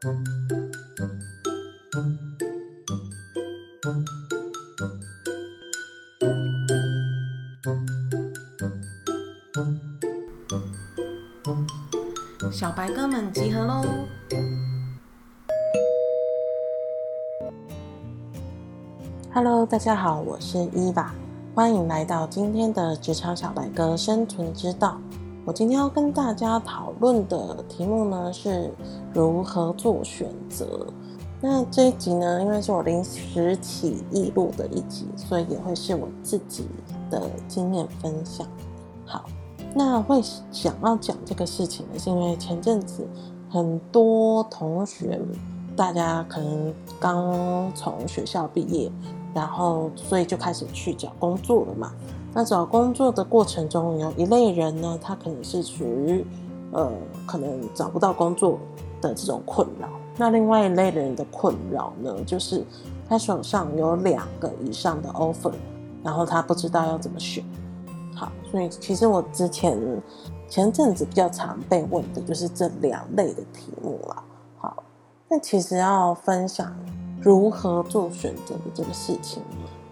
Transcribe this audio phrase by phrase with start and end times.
[0.00, 0.06] 小
[12.70, 13.82] 白哥们集合喽
[19.34, 21.12] ！Hello，大家好，我是伊娃，
[21.56, 25.00] 欢迎来到今天的职场小白哥生存之道。
[25.48, 28.70] 我今天要跟大家讨论的题目呢，是
[29.14, 30.86] 如何做选择。
[31.40, 36.68] 那这一集呢，因为是我临时起意录的一集，所以也会是我自己
[37.10, 38.46] 的经验分享。
[39.06, 39.24] 好，
[39.74, 40.20] 那会
[40.52, 43.08] 想要讲这个事情呢，是因为前阵子
[43.48, 45.18] 很多同学，
[45.74, 48.92] 大家可能刚从学校毕业，
[49.32, 51.90] 然后所以就开始去找工作了嘛。
[52.38, 56.24] 那找工作的过程中，有一类人呢，他可能是属于
[56.70, 56.88] 呃，
[57.26, 58.60] 可能找不到工作
[59.00, 59.88] 的这种困扰。
[60.16, 62.64] 那另外一类人的困扰呢，就是
[63.08, 65.50] 他手上有两个以上的 offer，
[66.04, 67.42] 然后他不知道要怎么选。
[68.14, 69.76] 好，所以其实我之前
[70.48, 74.22] 前阵子比较常被问的就是这两类的题目啦。
[74.58, 74.84] 好，
[75.28, 76.72] 那其实要分享
[77.20, 79.42] 如何做选择的这个事情，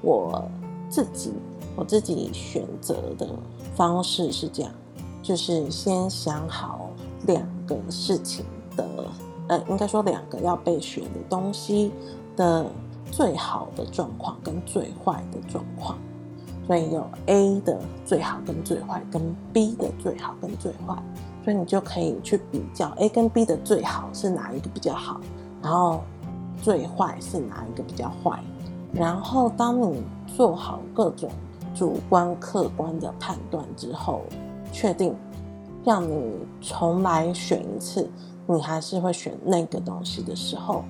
[0.01, 0.45] 我
[0.89, 1.35] 自己。
[1.77, 3.29] 我自己选择的
[3.75, 4.73] 方式是这样，
[5.23, 6.89] 就是先想好
[7.27, 8.87] 两个事情的，
[9.49, 11.93] 呃，应该说两个要被选的东西
[12.35, 12.65] 的
[13.11, 15.99] 最好的状况跟最坏的状况，
[16.67, 20.97] 所以有 A 的最好跟最坏，跟 B 的最好跟最坏，
[21.45, 25.21] 所以你就可以去比较 A 跟 B 的最好是哪一个比较好，
[25.63, 26.01] 然后
[26.63, 28.43] 最坏是哪一个比较坏，
[28.95, 31.29] 然后当你做好各种。
[31.77, 34.23] 主观客观的判断之后，
[34.73, 35.15] 确定
[35.85, 38.09] 让你重来选一次，
[38.47, 40.83] 你还是会选那个东西的时候，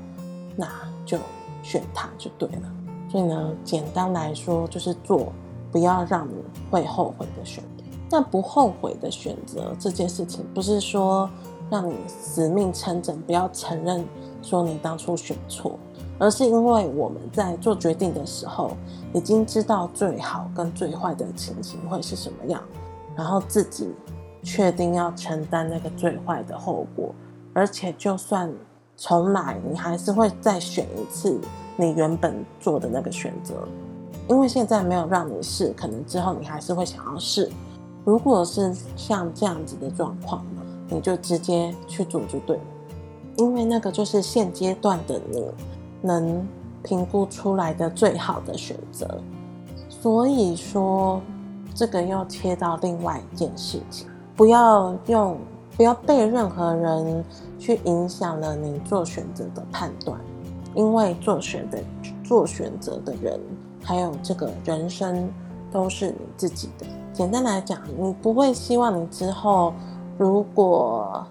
[0.55, 0.69] 那
[1.05, 1.19] 就
[1.61, 2.73] 选它就对了。
[3.11, 5.33] 所以呢，简单来说就是做
[5.73, 6.35] 不要让你
[6.71, 7.85] 会后悔的选择。
[8.09, 11.29] 那不后悔的选择这件事情，不是说
[11.69, 14.05] 让你死命撑着不要承认
[14.43, 15.77] 说你当初选错。
[16.19, 18.71] 而是因为我们在做决定的时候，
[19.13, 22.63] 已经知道最好跟最坏的情形会是什么样，
[23.15, 23.95] 然后自己
[24.43, 27.15] 确定要承担那个最坏的后果，
[27.53, 28.51] 而且就算
[28.97, 31.39] 重来，你还是会再选一次
[31.77, 33.69] 你原本做的那个选择，
[34.27, 37.51] 因为现在没有让你试，可能之后你还是会想要试。
[38.07, 40.43] 如果是像这样子的状况，
[40.89, 42.63] 你就直接去做就对了，
[43.37, 45.45] 因为那个就是现阶段的你。
[46.03, 46.47] 能
[46.83, 49.21] 评估出来的最好的选择，
[49.89, 51.21] 所以说
[51.75, 55.37] 这个又切到另外一件事情，不要用
[55.77, 57.25] 不要被任何人
[57.59, 60.21] 去影响了你做选择的判断，
[60.75, 61.79] 因为做选的
[62.23, 63.41] 做选择的人
[63.83, 65.29] 还有这个人生
[65.73, 66.87] 都是你自己的。
[67.13, 69.73] 简单来讲，你不会希望你之后
[70.17, 71.27] 如果。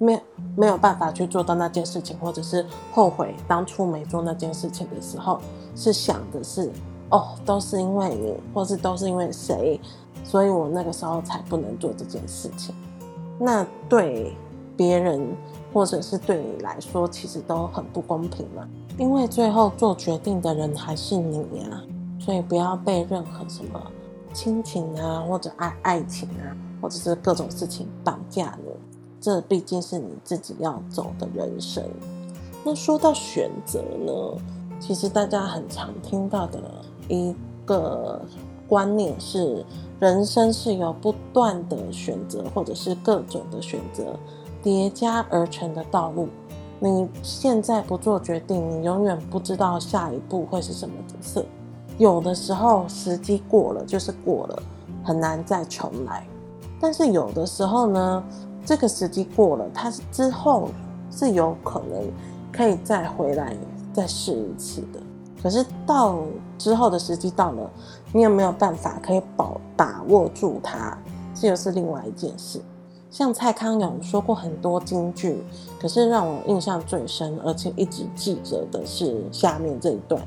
[0.00, 0.18] 没
[0.56, 5.38] 没有办法去做到那件事情，或者是后悔当初没做那件事情的时候，
[5.76, 6.70] 是想的是
[7.10, 9.78] 哦，都是因为你，或是都是因为谁，
[10.24, 12.74] 所以我那个时候才不能做这件事情。
[13.38, 14.34] 那对
[14.74, 15.20] 别人
[15.70, 18.66] 或者是对你来说，其实都很不公平嘛。
[18.96, 21.82] 因为最后做决定的人还是你呀，
[22.18, 23.78] 所以不要被任何什么
[24.32, 28.69] 亲情啊，或者爱爱情啊，或者是各种事情绑架你。
[29.20, 31.84] 这毕竟是你自己要走的人生。
[32.64, 34.12] 那说到选择呢，
[34.80, 36.60] 其实大家很常听到的
[37.08, 38.20] 一个
[38.66, 39.64] 观念是，
[39.98, 44.18] 人生是由不断的选择或者是各种的选择
[44.62, 46.28] 叠加而成的道路。
[46.78, 51.44] 你现在不做决定，你永远不知道下一步会是什么角色。
[51.98, 54.62] 有的时候时机过了就是过了，
[55.04, 56.26] 很难再重来。
[56.80, 58.24] 但是有的时候呢？
[58.70, 60.68] 这个时机过了，他之后
[61.10, 62.08] 是有可能
[62.52, 63.52] 可以再回来
[63.92, 65.00] 再试一次的。
[65.42, 66.20] 可是到
[66.56, 67.68] 之后的时机到了，
[68.12, 70.96] 你有没有办法可以保把握住它？
[71.34, 72.60] 这又是另外一件事。
[73.10, 75.42] 像蔡康永说过很多金句，
[75.80, 80.22] 可是让我印象最深，而且一直记着的是下面这一段：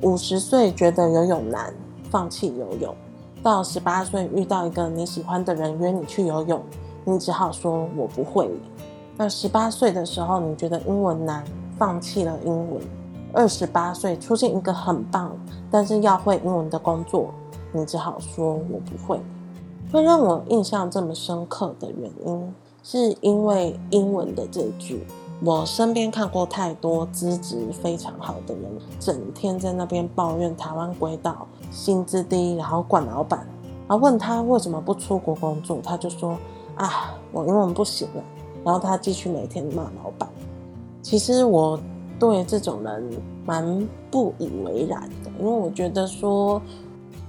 [0.00, 1.70] 五十岁觉得游泳难，
[2.10, 2.94] 放弃游泳；
[3.42, 6.62] 到十八岁遇到一个你喜欢的人约你去游泳。
[7.04, 8.50] 你只好说我不会。
[9.16, 11.44] 那十八岁的时候，你觉得英文难，
[11.78, 12.82] 放弃了英文。
[13.32, 15.36] 二十八岁出现一个很棒，
[15.70, 17.34] 但是要会英文的工作，
[17.72, 19.20] 你只好说我不会。
[19.92, 25.06] 会让我印象这么深刻的原因，是因为英文的这句
[25.40, 28.64] 我身边看过太多资质非常好的人，
[28.98, 33.46] 整天在那边抱怨台湾轨道薪资低，然后管老板，
[33.86, 36.36] 然后问他为什么不出国工作，他就说
[36.76, 38.22] 啊，我英文不行了，
[38.64, 40.28] 然后他继续每天骂老板。
[41.02, 41.78] 其实我
[42.18, 43.10] 对这种人
[43.44, 46.60] 蛮不以为然的，因为我觉得说，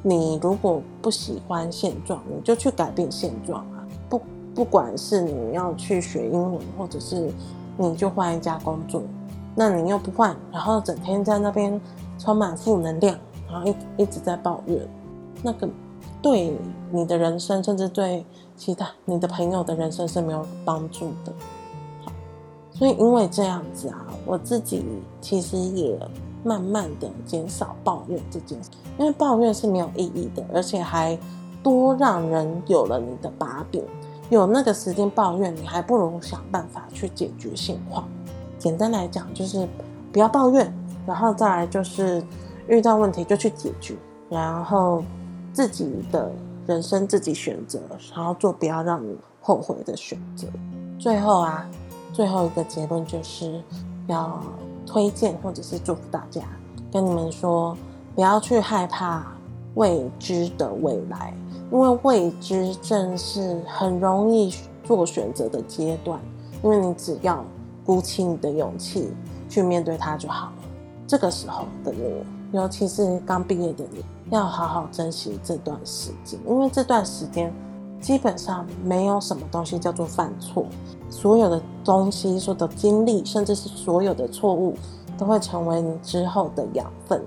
[0.02, 4.22] 你如果不喜欢现状，你就去改变现状啊，不
[4.54, 7.32] 不管是你要去学英文，或者是。
[7.78, 9.04] 你就换一家工作，
[9.54, 11.78] 那你又不换，然后整天在那边
[12.18, 13.20] 充满负能量，
[13.52, 14.80] 然后一一直在抱怨，
[15.44, 15.68] 那个
[16.22, 16.58] 对
[16.90, 21.34] 你的人生，甚至对其他你的朋友的人生是没有帮助的。
[22.72, 24.86] 所以因为这样子啊，我自己
[25.22, 25.98] 其实也
[26.44, 31.18] 慢慢的减少抱怨这件事，因为抱怨是没有意义的，而且还
[31.64, 33.84] 多让人有了你的把柄。
[34.30, 38.08] 有那个时间抱怨，你还不如想办法去解决现况。
[38.58, 39.68] 简单来讲，就是
[40.12, 40.74] 不要抱怨，
[41.06, 42.24] 然后再来就是
[42.68, 43.96] 遇到问题就去解决，
[44.28, 45.04] 然后
[45.54, 46.32] 自己的
[46.68, 47.80] 人生自己选择，
[48.16, 50.48] 然后做不要让你后悔的选择。
[50.98, 51.70] 最后啊，
[52.14, 53.62] 最后一个结论就是
[54.08, 54.42] 要
[54.86, 56.42] 推荐或者是祝福大家，
[56.92, 57.78] 跟你们说，
[58.16, 59.26] 不要去害怕
[59.76, 61.34] 未知的未来。
[61.72, 64.54] 因为未知正是很容易
[64.84, 66.20] 做选择的阶段，
[66.64, 67.44] 因为你只要
[67.84, 69.10] 鼓起你的勇气
[69.50, 70.54] 去面对它就好了。
[71.08, 72.24] 这个时候的你，
[72.54, 77.54] 尤其是刚毕业的你，要好好珍惜这段时间，因为这段时间
[78.00, 80.66] 基本上没有什么东西叫做犯错，
[81.10, 84.78] 所有的东西、所有的经历，甚至是所有的错误，
[85.18, 87.22] 都会成为你之后的养分。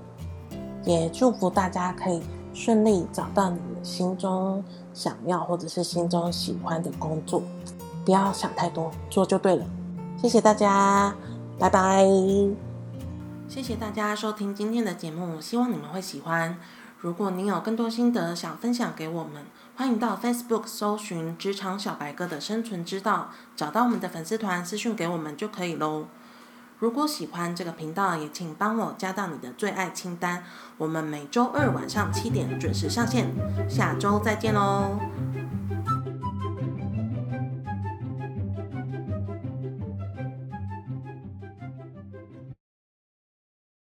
[0.83, 2.21] 也祝福大家可以。
[2.51, 4.61] 顺利找到你心中
[4.93, 7.41] 想要或者是心中喜欢的工作，
[8.03, 9.65] 不要想太多，做就对了。
[10.17, 11.15] 谢谢大家，
[11.57, 12.05] 拜拜。
[13.47, 16.57] 谢谢大家收听今天的节目，希望你们会喜欢。
[17.01, 19.45] 如果您有更多心得想分享给我们，
[19.77, 26.07] 欢迎到 Facebook 搜寻“职场小白哥”的生存之道，找到我们的粉丝团私讯给我们就可以喽。
[26.79, 30.43] 如果喜欢这个频道，也请帮我加到你的最爱清单。
[30.77, 33.33] 我们每周二晚上七点准时上线，
[33.69, 34.99] 下周再见喽。